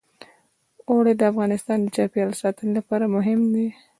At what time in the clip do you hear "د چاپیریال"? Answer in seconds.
1.81-2.33